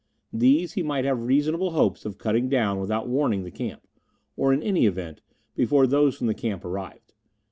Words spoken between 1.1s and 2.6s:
reasonable hopes of cutting